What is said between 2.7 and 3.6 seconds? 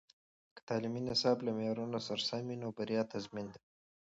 بریا تضمین ده.